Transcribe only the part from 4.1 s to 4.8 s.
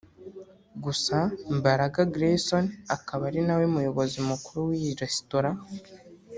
mukuru